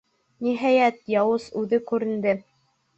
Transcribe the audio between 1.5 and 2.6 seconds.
үҙе күренде.